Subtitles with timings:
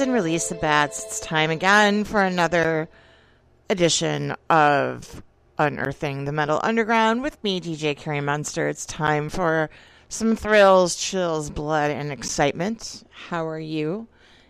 [0.00, 1.04] and release the bats.
[1.04, 2.88] It's time again for another
[3.70, 5.22] edition of
[5.58, 8.68] Unearthing the Metal Underground with me, DJ Carrie Monster.
[8.68, 9.70] It's time for
[10.08, 13.04] some thrills, chills, blood, and excitement.
[13.10, 14.08] How are you?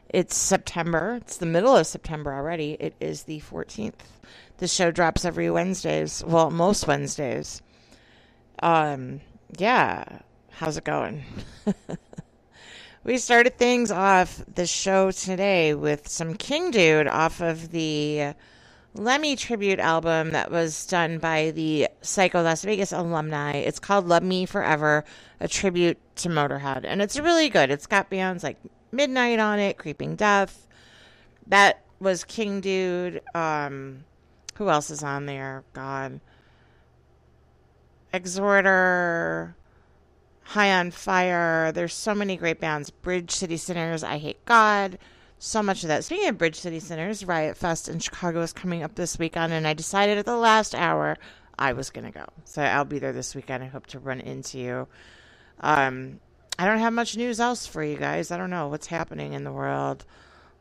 [0.08, 1.18] It's September.
[1.20, 2.76] It's the middle of September already.
[2.80, 3.94] It is the 14th.
[4.58, 6.24] The show drops every Wednesdays.
[6.26, 7.62] Well, most Wednesdays.
[8.62, 9.20] Um,
[9.58, 10.20] yeah.
[10.50, 11.24] How's it going?
[13.06, 18.34] we started things off the show today with some King Dude off of the
[18.94, 23.52] Lemmy tribute album that was done by the Psycho Las Vegas alumni.
[23.52, 25.04] It's called Love Me Forever,
[25.38, 26.80] a tribute to Motorhead.
[26.82, 27.70] And it's really good.
[27.70, 28.58] It's got bands like
[28.90, 30.66] Midnight on it, Creeping Death.
[31.46, 33.22] That was King Dude.
[33.36, 34.04] Um,
[34.56, 35.62] who else is on there?
[35.74, 36.18] God.
[38.12, 39.54] Exhorder.
[40.46, 41.72] High on Fire.
[41.72, 42.90] There's so many great bands.
[42.90, 44.96] Bridge City Sinners, I Hate God.
[45.40, 46.04] So much of that.
[46.04, 49.66] Speaking of Bridge City Sinners, Riot Fest in Chicago is coming up this weekend, and
[49.66, 51.16] I decided at the last hour
[51.58, 52.26] I was going to go.
[52.44, 53.64] So I'll be there this weekend.
[53.64, 54.88] I hope to run into you.
[55.60, 56.20] Um,
[56.60, 58.30] I don't have much news else for you guys.
[58.30, 60.04] I don't know what's happening in the world.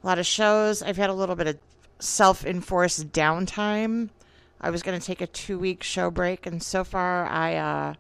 [0.04, 0.82] A lot of shows.
[0.82, 1.60] I've had a little bit of
[2.00, 4.10] self enforced downtime.
[4.60, 7.94] I was going to take a two week show break, and so far I uh,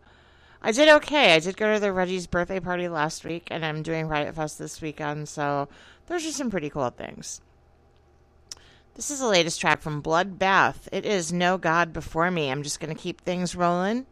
[0.65, 1.35] I did okay.
[1.35, 4.57] I did go to the Reggie's birthday party last week, and I'm doing Riot Fest
[4.57, 5.69] this weekend, so
[6.07, 7.39] those are some pretty cool things.
[8.95, 10.87] This is the latest track from Bloodbath.
[10.91, 12.49] It is No God Before Me.
[12.49, 14.07] I'm just going to keep things rolling.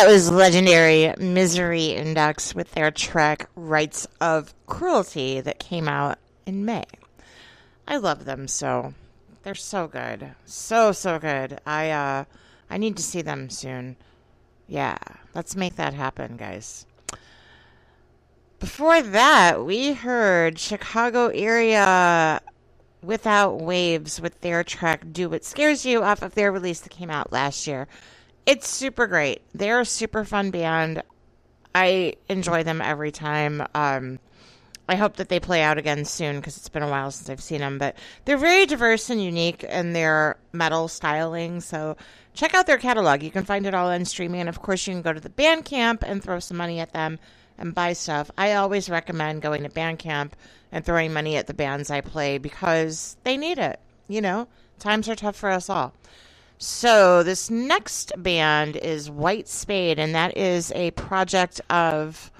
[0.00, 6.64] That was legendary Misery Index with their track Rites of Cruelty that came out in
[6.64, 6.86] May.
[7.86, 8.94] I love them so.
[9.42, 10.30] They're so good.
[10.46, 11.60] So so good.
[11.66, 12.24] I uh
[12.70, 13.96] I need to see them soon.
[14.66, 14.96] Yeah,
[15.34, 16.86] let's make that happen, guys.
[18.58, 22.40] Before that, we heard Chicago area
[23.02, 27.10] without waves with their track Do What Scares You off of their release that came
[27.10, 27.86] out last year.
[28.50, 29.42] It's super great.
[29.54, 31.04] They're a super fun band.
[31.72, 33.64] I enjoy them every time.
[33.76, 34.18] Um,
[34.88, 37.40] I hope that they play out again soon because it's been a while since I've
[37.40, 37.78] seen them.
[37.78, 41.60] But they're very diverse and unique in their metal styling.
[41.60, 41.96] So
[42.34, 43.22] check out their catalog.
[43.22, 44.40] You can find it all on streaming.
[44.40, 47.20] And of course, you can go to the Bandcamp and throw some money at them
[47.56, 48.32] and buy stuff.
[48.36, 50.32] I always recommend going to Bandcamp
[50.72, 53.78] and throwing money at the bands I play because they need it.
[54.08, 54.48] You know,
[54.80, 55.94] times are tough for us all.
[56.62, 62.30] So this next band is White Spade, and that is a project of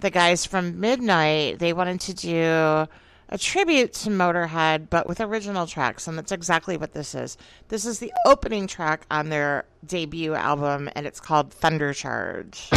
[0.00, 1.58] the guys from Midnight.
[1.58, 2.88] They wanted to do
[3.28, 7.36] a tribute to Motorhead, but with original tracks, and that's exactly what this is.
[7.68, 12.70] This is the opening track on their debut album, and it's called Thunder Charge.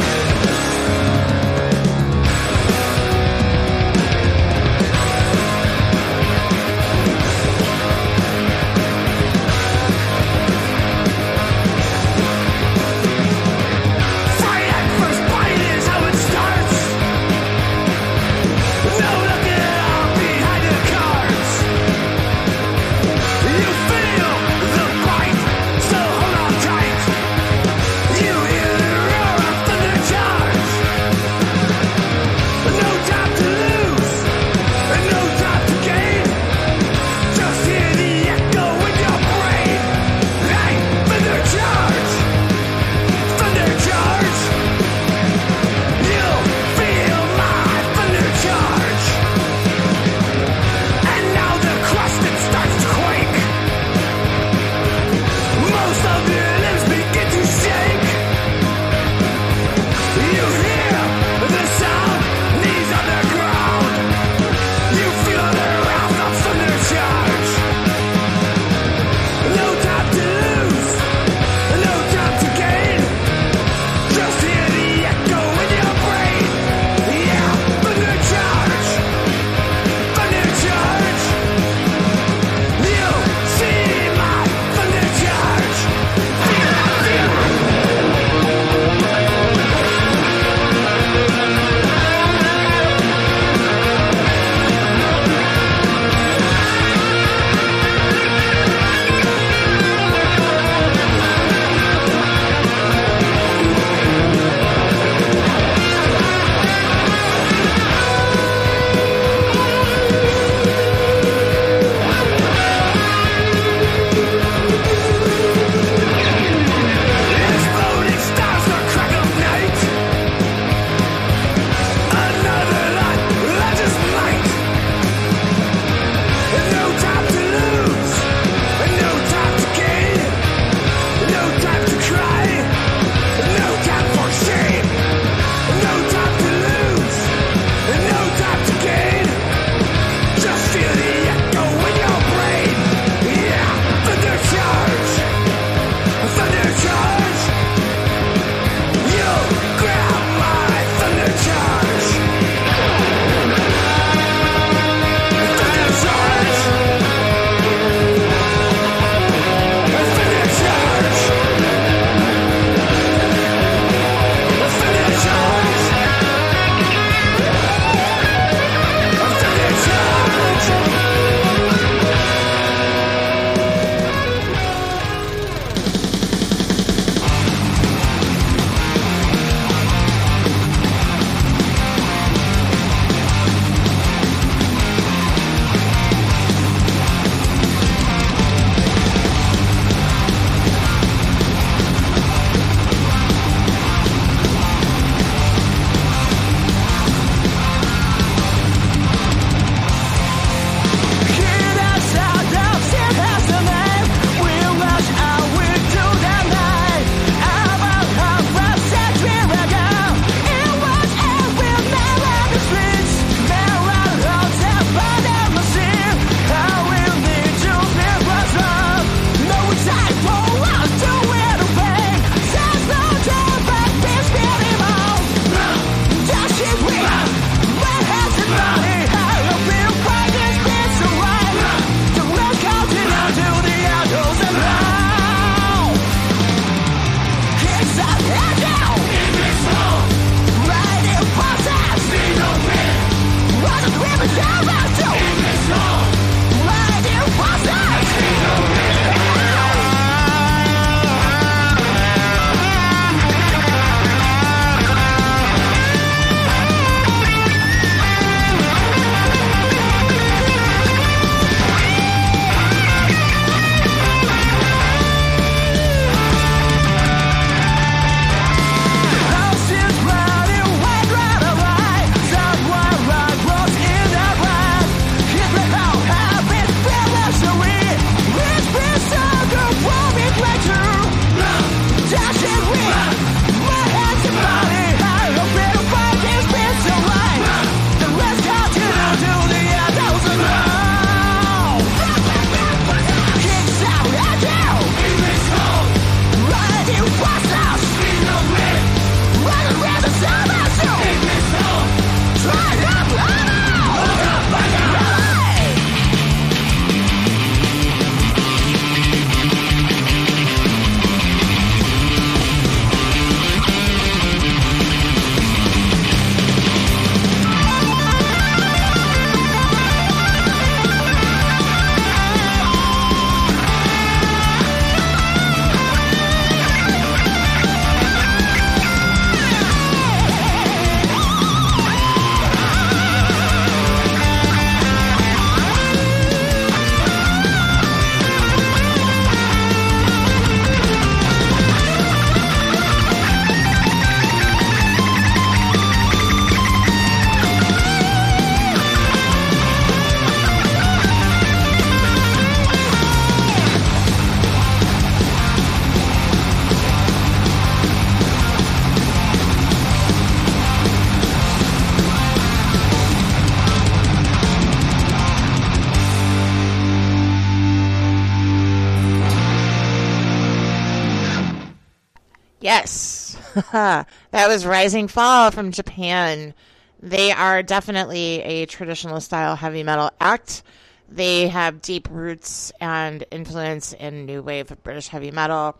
[372.64, 373.36] Yes.
[373.74, 376.54] that was Rising Fall from Japan.
[377.02, 380.64] They are definitely a traditional style heavy metal act.
[381.10, 385.78] They have deep roots and influence in new wave of British heavy metal.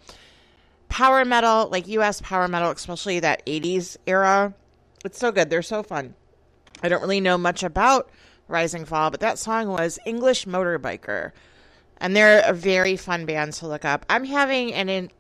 [0.90, 4.54] Power metal, like US power metal, especially that 80s era.
[5.06, 5.50] It's so good.
[5.50, 6.16] They're so fun.
[6.82, 8.10] I don't really know much about
[8.50, 11.32] Rising Fall, but that song was English Motorbiker.
[11.96, 14.06] And they're a very fun band to look up.
[14.10, 15.12] I'm having an in-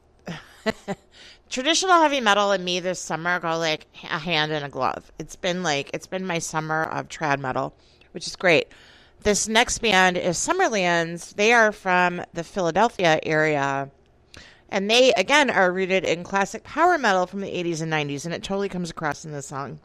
[1.53, 5.11] traditional heavy metal and me this summer go like a hand in a glove.
[5.19, 7.75] It's been like it's been my summer of trad metal,
[8.11, 8.69] which is great.
[9.21, 11.35] This next band is Summerlands.
[11.35, 13.91] They are from the Philadelphia area.
[14.67, 18.33] And they again are rooted in classic power metal from the 80s and 90s and
[18.33, 19.79] it totally comes across in this song.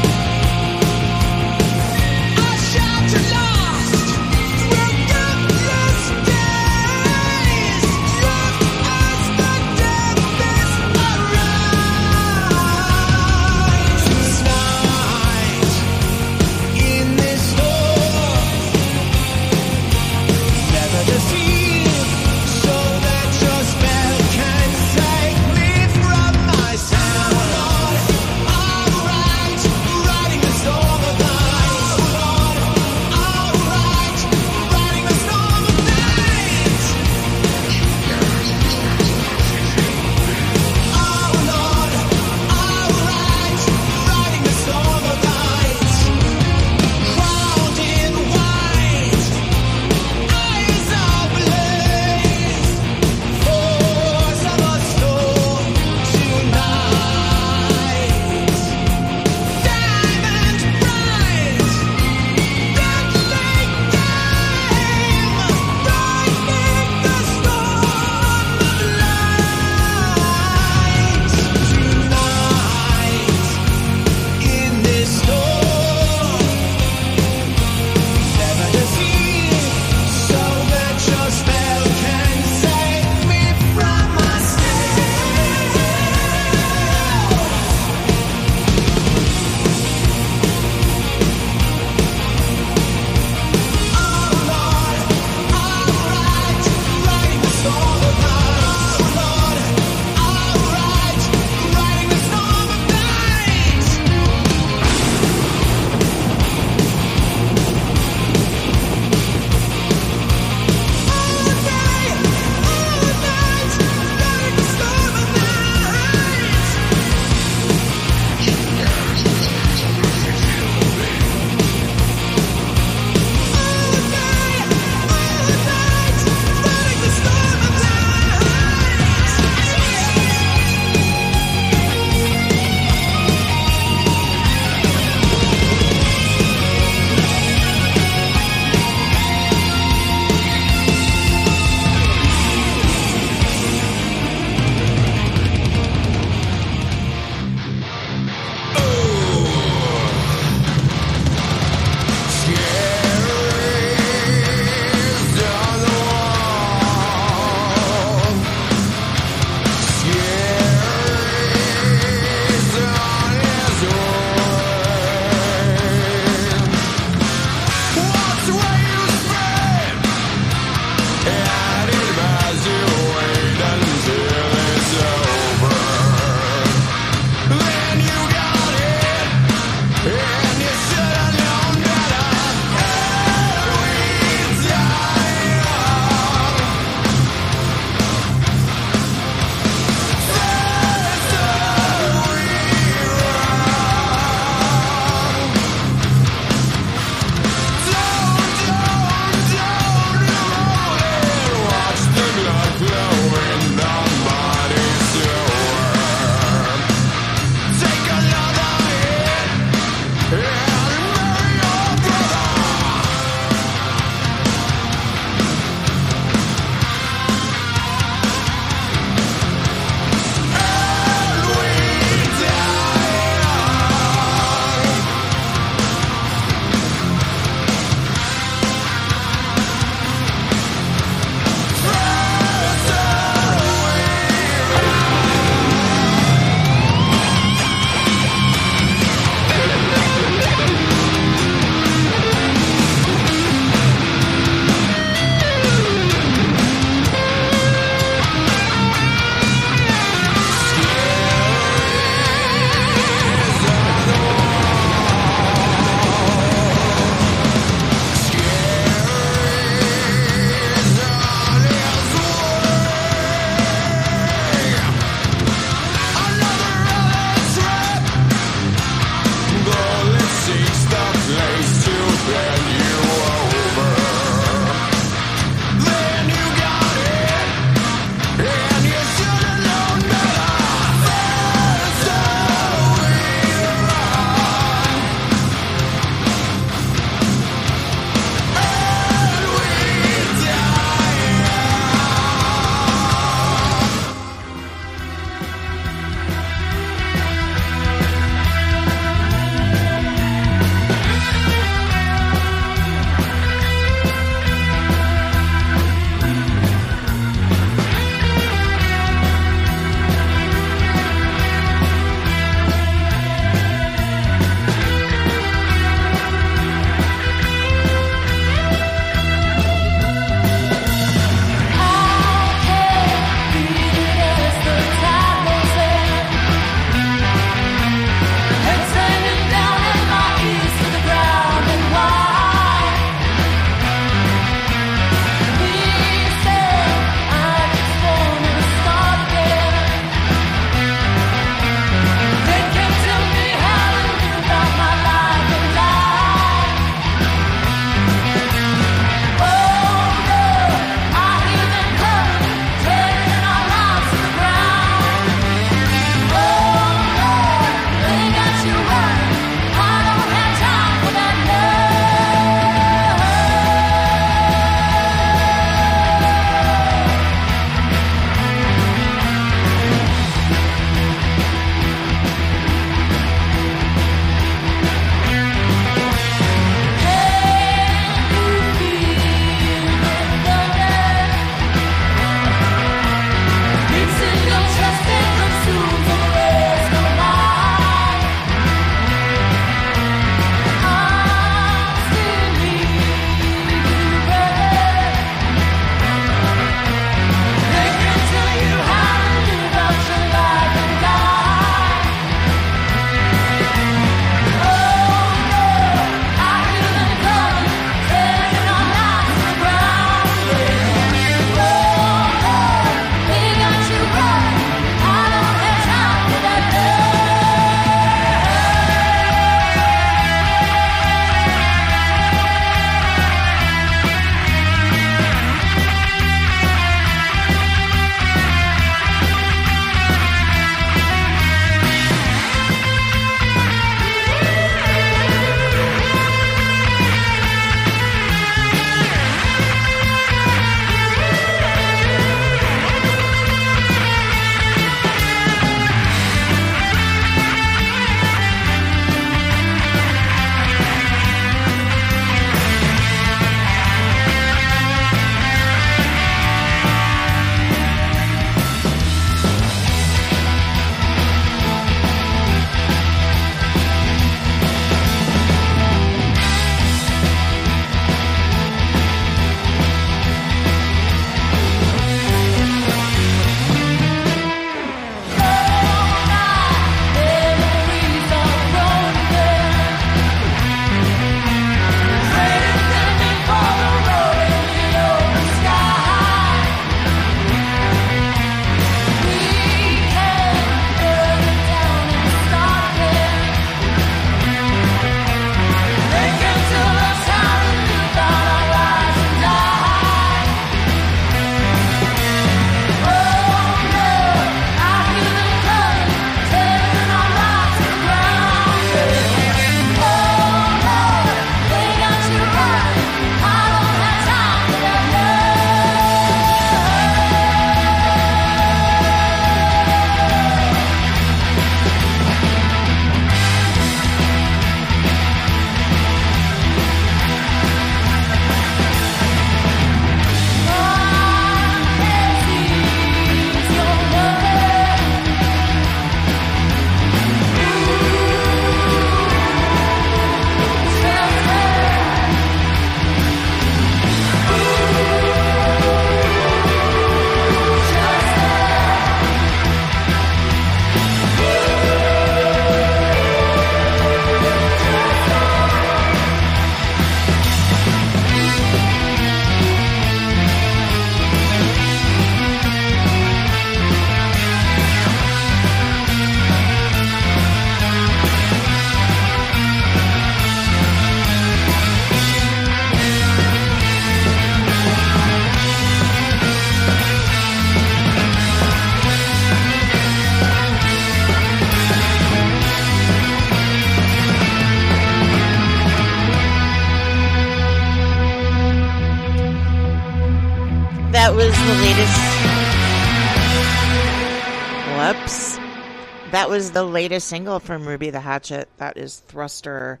[597.06, 598.68] Latest single from Ruby the Hatchet.
[598.78, 600.00] That is Thruster.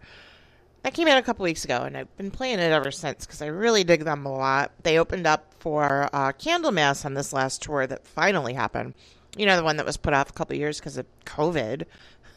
[0.82, 3.40] That came out a couple weeks ago, and I've been playing it ever since because
[3.40, 4.72] I really dig them a lot.
[4.82, 8.94] They opened up for uh, Candlemass on this last tour that finally happened.
[9.36, 11.84] You know, the one that was put off a couple years because of COVID.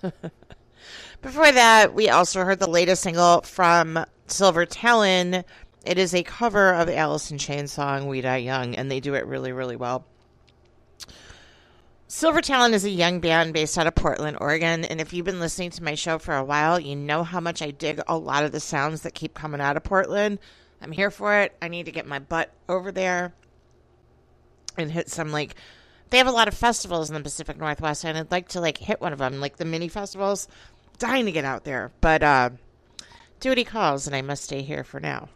[1.24, 5.44] Before that, we also heard the latest single from Silver Talon.
[5.84, 9.16] It is a cover of Alice in Chains song "We Die Young," and they do
[9.16, 10.06] it really, really well.
[12.12, 15.40] Silver Talon is a young band based out of Portland, Oregon, and if you've been
[15.40, 18.44] listening to my show for a while, you know how much I dig a lot
[18.44, 20.40] of the sounds that keep coming out of Portland.
[20.82, 21.56] I'm here for it.
[21.62, 23.36] I need to get my butt over there
[24.76, 25.54] and hit some like
[26.10, 28.80] they have a lot of festivals in the Pacific Northwest, and I'd like to like
[28.80, 30.48] hit one of them, like the mini festivals.
[30.98, 32.50] Dying to get out there, but uh,
[33.40, 35.30] duty calls, and I must stay here for now.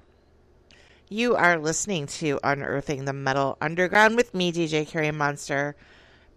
[1.07, 5.75] You are listening to Unearthing the Metal Underground with me, DJ Carrie Monster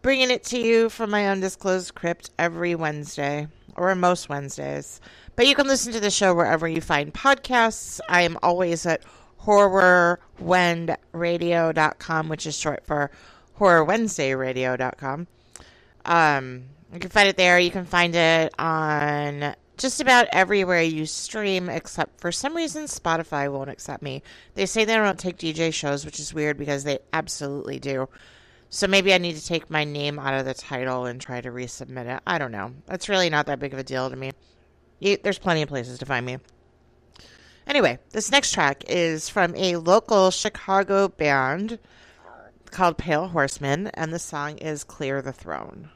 [0.07, 5.01] bringing it to you from my undisclosed crypt every Wednesday or most Wednesdays.
[5.35, 7.99] But you can listen to the show wherever you find podcasts.
[8.09, 9.03] I am always at
[9.43, 13.11] horrorwedradio.com, which is short for
[13.59, 15.27] horrorwednesdayradio.com.
[16.05, 17.59] Um, you can find it there.
[17.59, 23.51] You can find it on just about everywhere you stream, except for some reason Spotify
[23.51, 24.23] won't accept me.
[24.55, 28.09] They say they don't take DJ shows, which is weird because they absolutely do.
[28.69, 31.51] So maybe I need to take my name out of the title and try to
[31.51, 32.23] resubmit it.
[32.27, 32.73] I don't know.
[32.87, 34.33] That's really not that big of a deal to me.
[34.99, 36.39] You, there's plenty of places to find me.
[37.67, 41.79] Anyway, this next track is from a local Chicago band
[42.71, 45.91] called Pale Horsemen, and the song is Clear the Throne.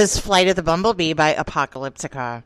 [0.00, 2.42] Was Flight of the Bumblebee by Apocalyptica.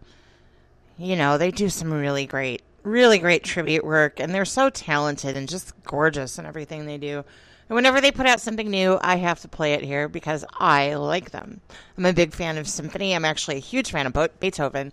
[0.97, 5.37] You know, they do some really great, really great tribute work, and they're so talented
[5.37, 7.25] and just gorgeous in everything they do.
[7.69, 10.95] And whenever they put out something new, I have to play it here because I
[10.95, 11.61] like them.
[11.99, 13.17] I'm a big fan of symphony.
[13.17, 14.93] I'm actually a huge fan of Beethoven.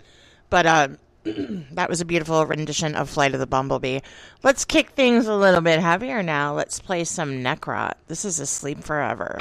[0.49, 0.88] But uh,
[1.26, 3.99] that was a beautiful rendition of Flight of the Bumblebee.
[4.41, 6.55] Let's kick things a little bit heavier now.
[6.55, 7.93] Let's play some Necrot.
[8.08, 9.38] This is Asleep Forever.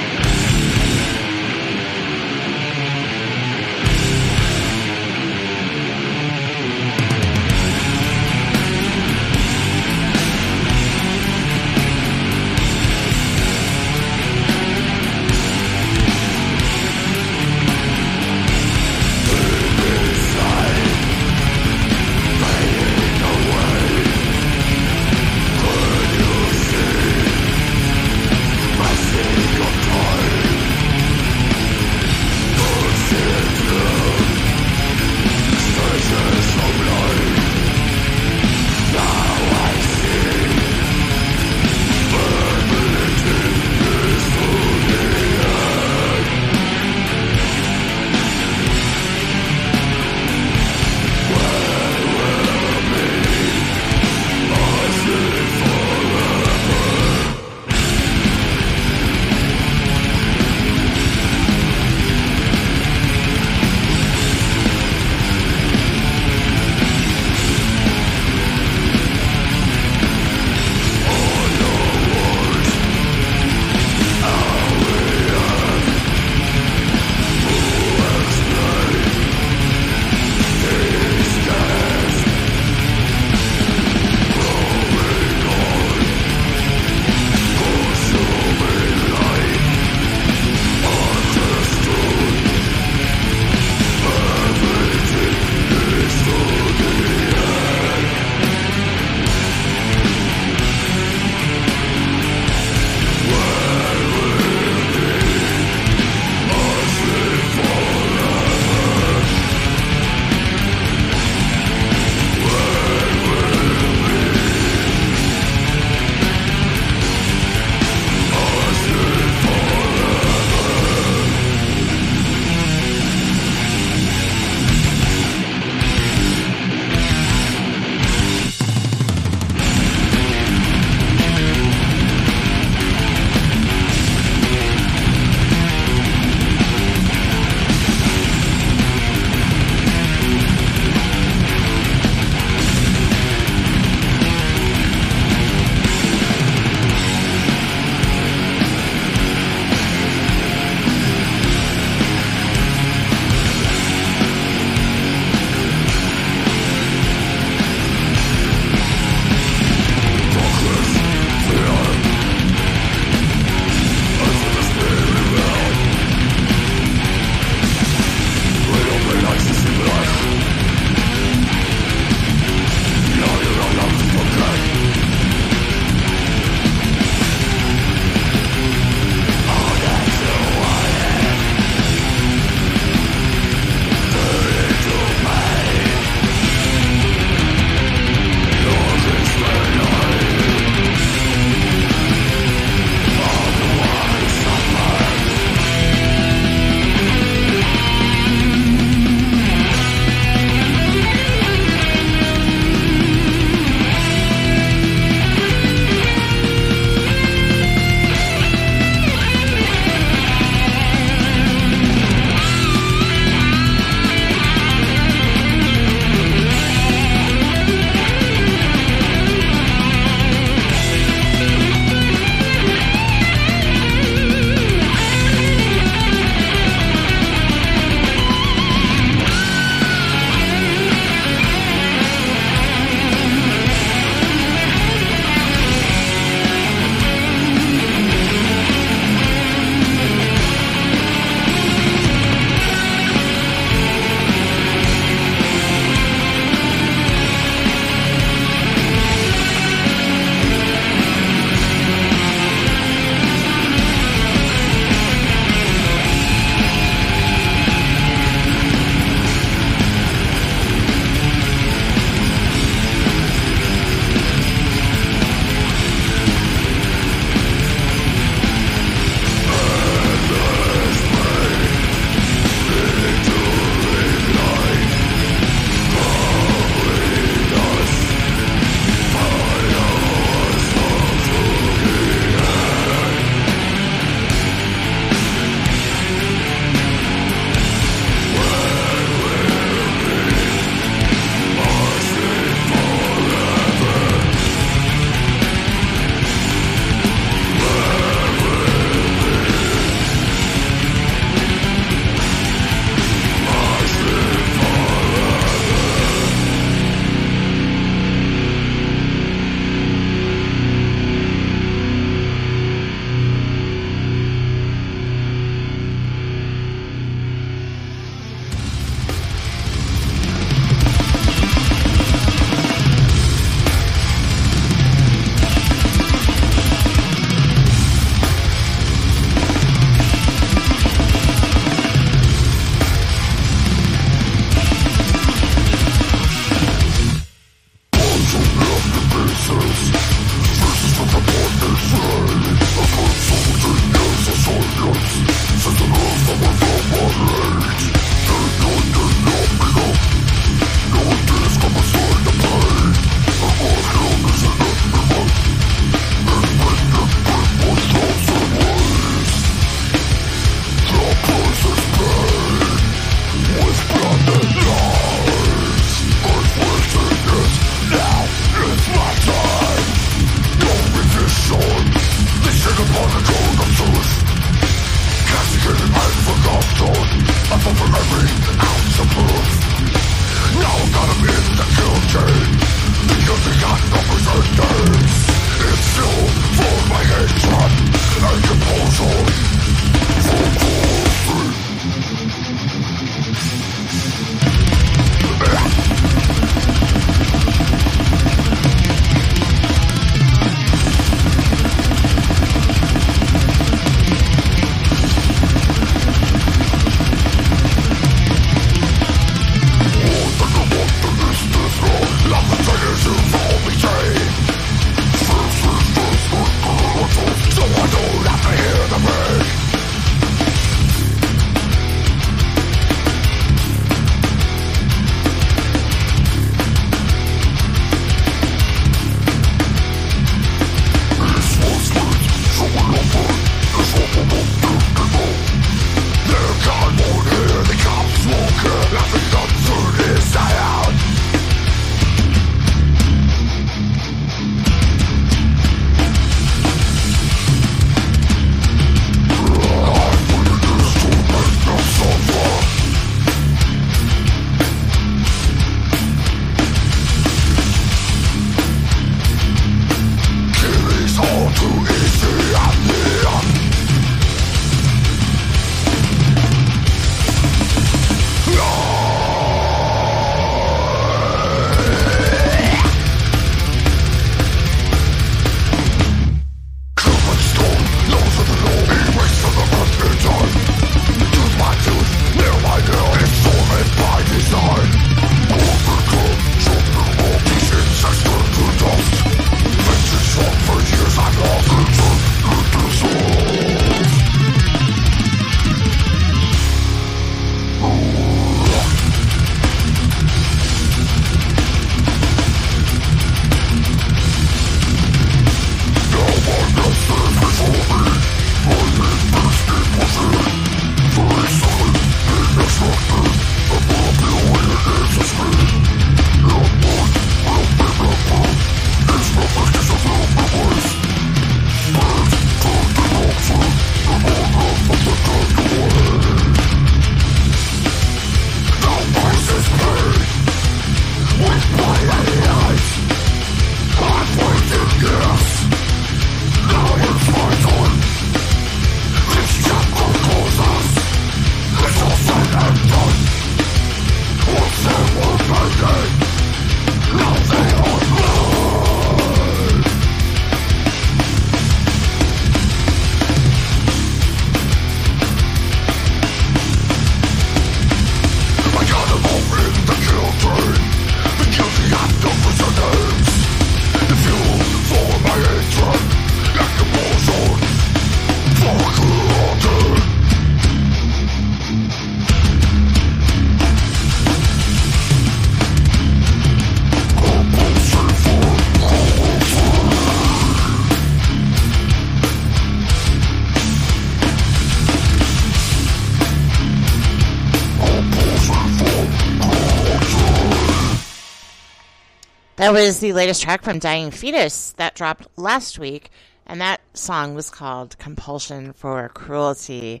[592.64, 596.08] That was the latest track from Dying Fetus that dropped last week,
[596.46, 600.00] and that song was called Compulsion for Cruelty.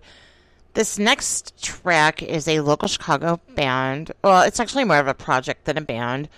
[0.72, 4.12] This next track is a local Chicago band.
[4.22, 6.30] Well, it's actually more of a project than a band.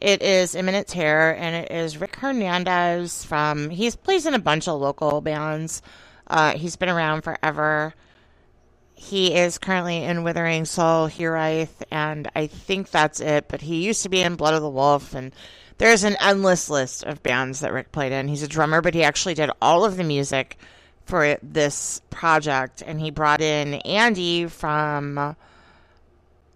[0.00, 3.70] It is Imminent Terror, and it is Rick Hernandez from.
[3.70, 5.80] He plays in a bunch of local bands.
[6.26, 7.94] Uh, he's been around forever.
[8.96, 13.46] He is currently in Withering Soul, Hiraeth, and I think that's it.
[13.46, 15.32] But he used to be in Blood of the Wolf, and
[15.78, 18.26] there's an endless list of bands that Rick played in.
[18.26, 20.58] He's a drummer, but he actually did all of the music
[21.06, 25.36] for this project, and he brought in Andy from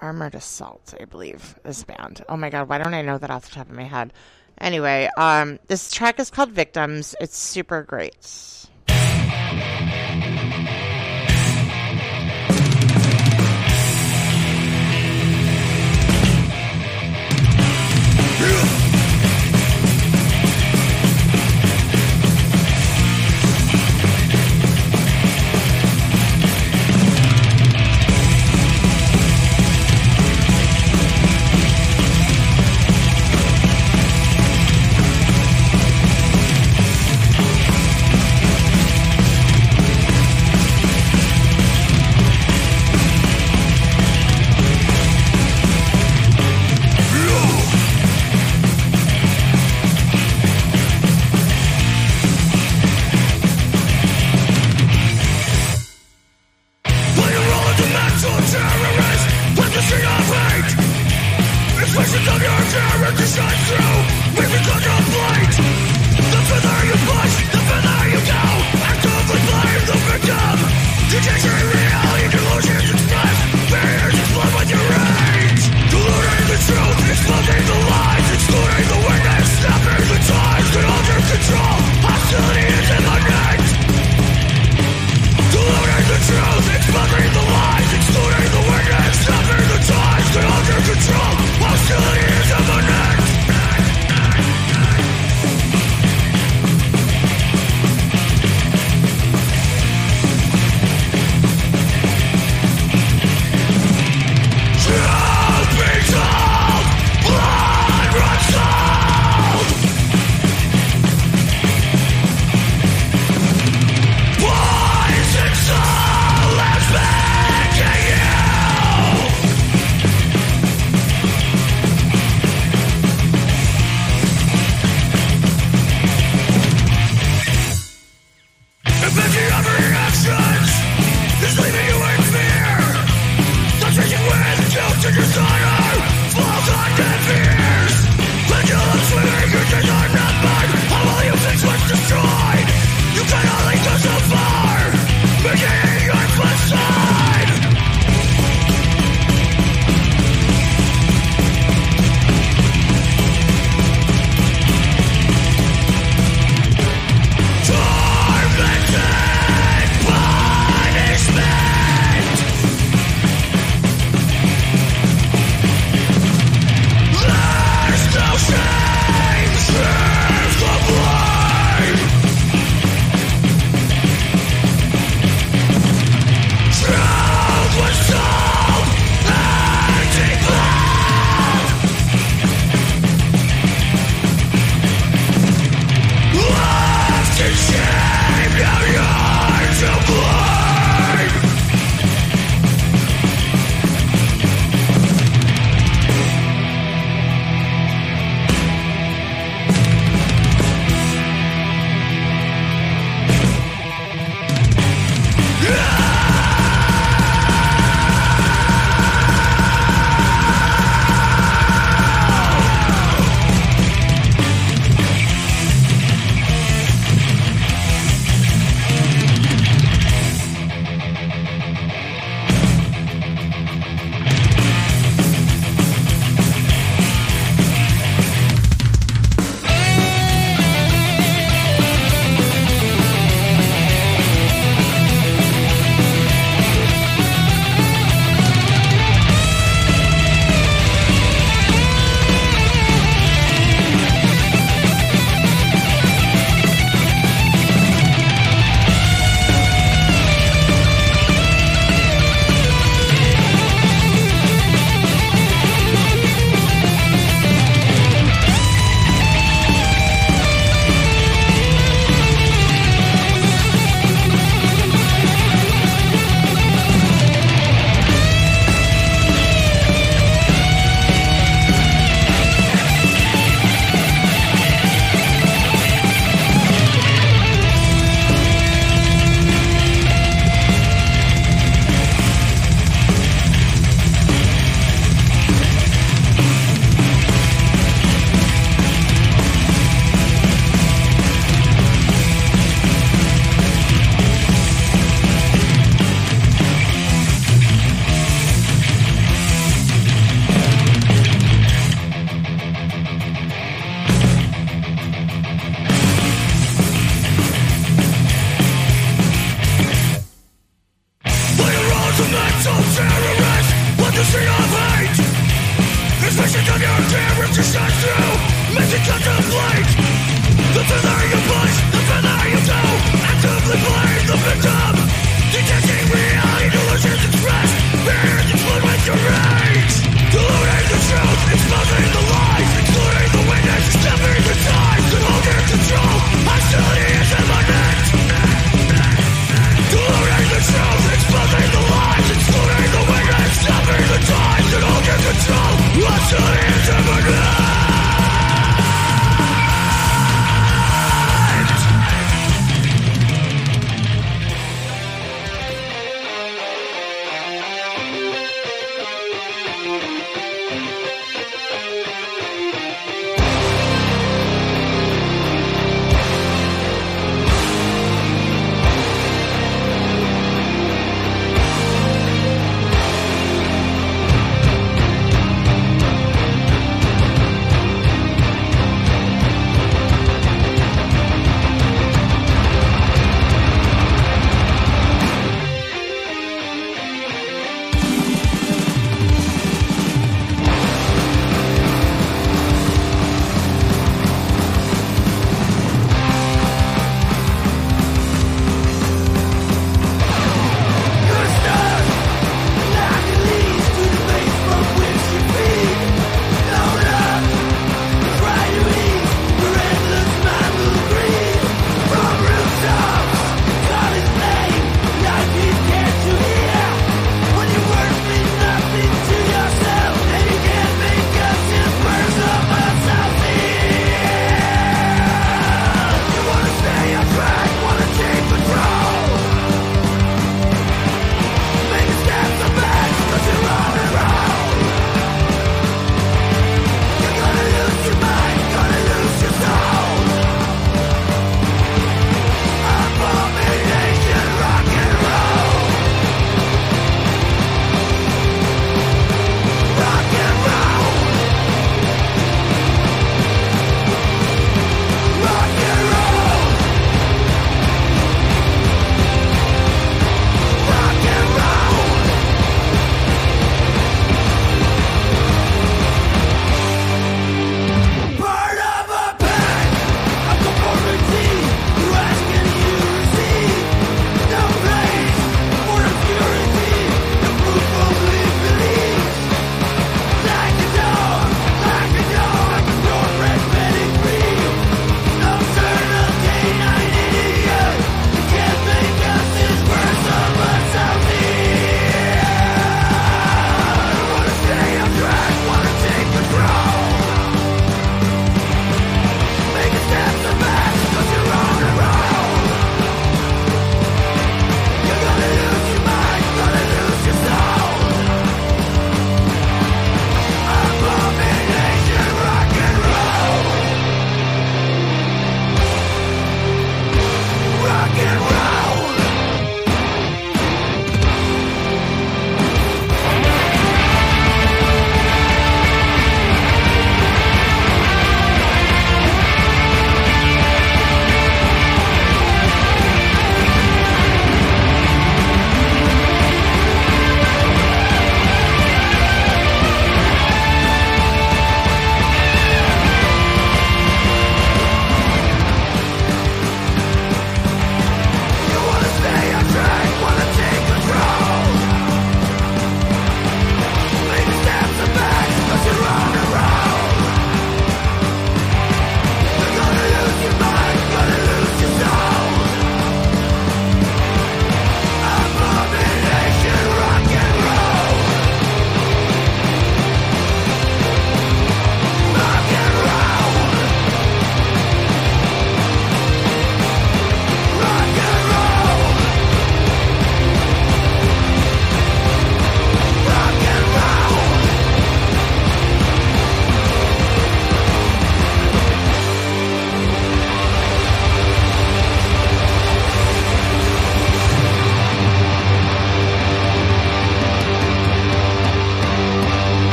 [0.00, 2.24] Armored Assault, I believe, this band.
[2.28, 4.12] Oh my god, why don't I know that off the top of my head?
[4.60, 7.14] Anyway, um, this track is called Victims.
[7.20, 8.14] It's super great.
[18.38, 18.85] Yeah.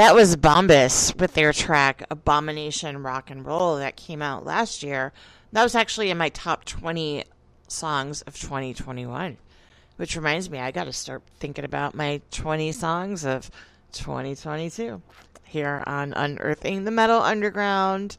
[0.00, 5.12] That was Bombus with their track Abomination Rock and Roll that came out last year.
[5.52, 7.24] That was actually in my top 20
[7.68, 9.36] songs of 2021.
[9.98, 13.50] Which reminds me, I got to start thinking about my 20 songs of
[13.92, 15.02] 2022
[15.44, 18.16] here on Unearthing the Metal Underground.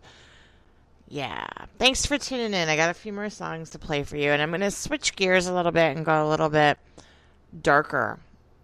[1.07, 1.47] Yeah.
[1.79, 2.69] Thanks for tuning in.
[2.69, 5.15] I got a few more songs to play for you, and I'm going to switch
[5.15, 6.77] gears a little bit and go a little bit
[7.59, 8.19] darker,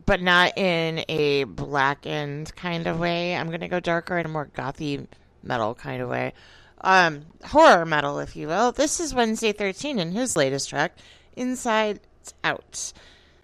[0.07, 3.35] but not in a blackened kind of way.
[3.35, 5.05] I'm to go darker in a more gothy
[5.43, 6.33] metal kind of way.
[6.79, 8.71] Um, horror metal, if you will.
[8.71, 10.97] This is Wednesday 13 in his latest track,
[11.35, 11.99] Inside
[12.41, 12.93] Out.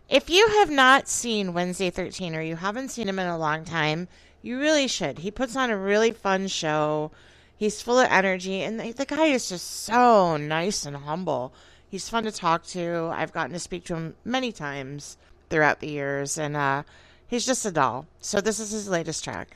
[0.08, 3.66] If you have not seen Wednesday 13 or you haven't seen him in a long
[3.66, 4.08] time,
[4.42, 5.20] you really should.
[5.20, 7.12] He puts on a really fun show.
[7.58, 11.54] He's full of energy, and the, the guy is just so nice and humble.
[11.90, 13.12] He's fun to talk to.
[13.14, 15.18] I've gotten to speak to him many times
[15.54, 16.82] throughout the years, and uh,
[17.28, 18.08] he's just a doll.
[18.20, 19.56] So, this is his latest track.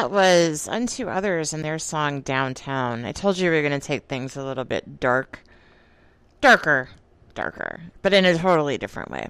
[0.00, 3.04] That was Unto Others and their song Downtown.
[3.04, 5.40] I told you we were going to take things a little bit dark.
[6.40, 6.88] Darker.
[7.34, 7.82] Darker.
[8.00, 9.28] But in a totally different way.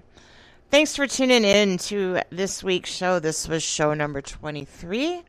[0.70, 3.18] Thanks for tuning in to this week's show.
[3.18, 5.22] This was show number 23.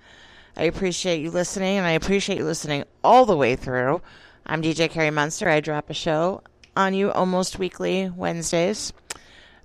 [0.58, 4.00] I appreciate you listening, and I appreciate you listening all the way through.
[4.46, 5.50] I'm DJ Carrie Monster.
[5.50, 6.44] I drop a show
[6.78, 8.94] on you almost weekly Wednesdays.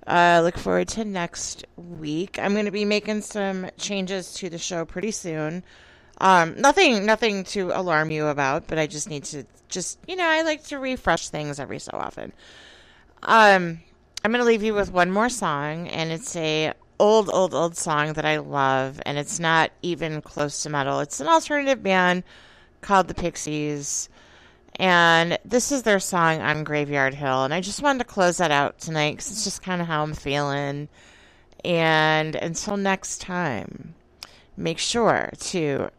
[0.07, 2.39] I uh, look forward to next week.
[2.39, 5.63] I'm going to be making some changes to the show pretty soon.
[6.19, 10.25] Um, nothing, nothing to alarm you about, but I just need to just, you know,
[10.25, 12.31] I like to refresh things every so often.
[13.21, 13.81] Um,
[14.23, 17.75] I'm going to leave you with one more song, and it's a old, old, old
[17.75, 21.01] song that I love, and it's not even close to metal.
[21.01, 22.23] It's an alternative band
[22.81, 24.07] called the Pixies.
[24.77, 27.43] And this is their song on Graveyard Hill.
[27.43, 30.03] And I just wanted to close that out tonight because it's just kind of how
[30.03, 30.87] I'm feeling.
[31.65, 33.95] And until next time,
[34.55, 35.89] make sure to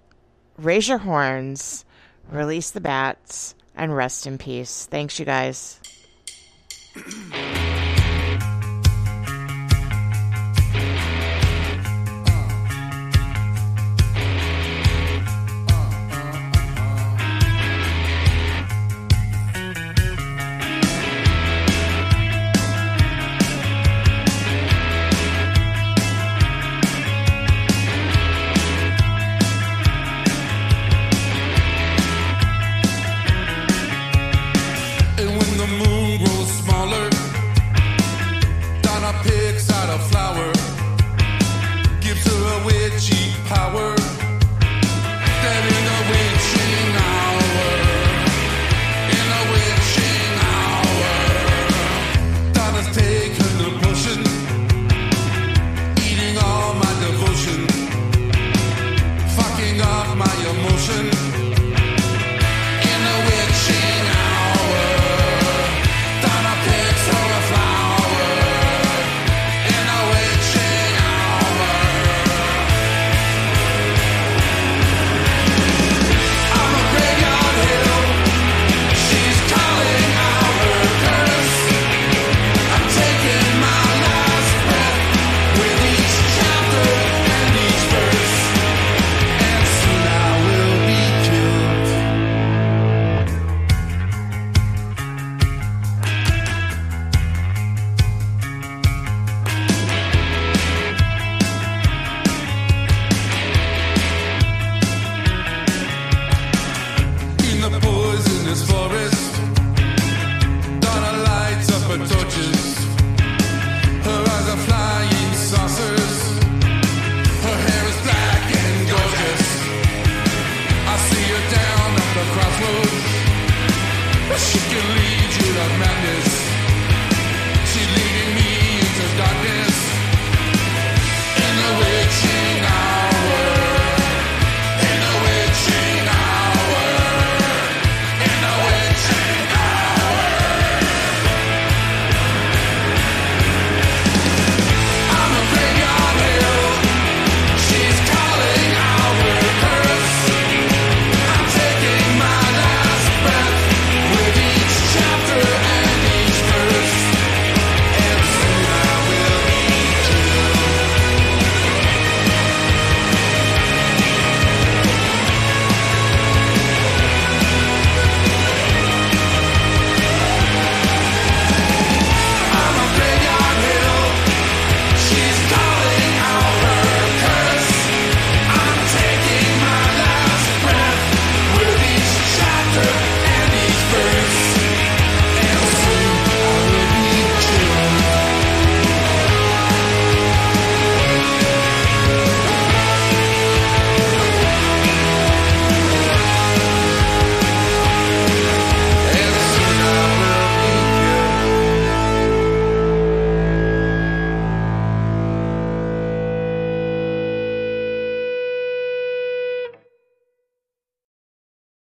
[0.57, 1.85] raise your horns,
[2.31, 4.87] release the bats, and rest in peace.
[4.87, 5.81] Thanks, you guys.